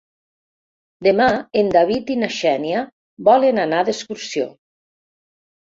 [1.07, 1.27] Demà
[1.61, 2.83] en David i na Xènia
[3.31, 4.53] volen anar d'excursió.